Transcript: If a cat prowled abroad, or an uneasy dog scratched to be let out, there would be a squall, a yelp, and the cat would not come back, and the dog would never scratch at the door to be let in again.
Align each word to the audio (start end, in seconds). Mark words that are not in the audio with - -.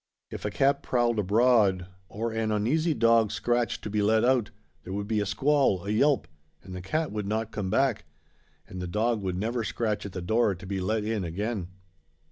If 0.31 0.45
a 0.45 0.49
cat 0.49 0.81
prowled 0.81 1.19
abroad, 1.19 1.85
or 2.09 2.31
an 2.31 2.51
uneasy 2.51 2.95
dog 2.95 3.31
scratched 3.31 3.83
to 3.83 3.89
be 3.91 4.01
let 4.01 4.25
out, 4.25 4.49
there 4.81 4.93
would 4.93 5.07
be 5.07 5.19
a 5.19 5.27
squall, 5.27 5.85
a 5.85 5.91
yelp, 5.91 6.27
and 6.63 6.75
the 6.75 6.81
cat 6.81 7.11
would 7.11 7.27
not 7.27 7.51
come 7.51 7.69
back, 7.69 8.05
and 8.67 8.81
the 8.81 8.87
dog 8.87 9.21
would 9.21 9.37
never 9.37 9.63
scratch 9.63 10.03
at 10.07 10.13
the 10.13 10.19
door 10.23 10.55
to 10.55 10.65
be 10.65 10.81
let 10.81 11.03
in 11.03 11.23
again. 11.23 11.67